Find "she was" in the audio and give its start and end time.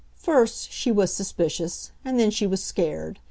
0.71-1.13, 2.31-2.63